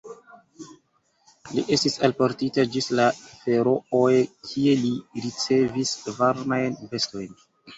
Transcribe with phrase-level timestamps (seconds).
[1.57, 4.17] Li estis alportita ĝis la Ferooj
[4.49, 4.93] kie li
[5.27, 7.31] ricevis varmajn vestojn.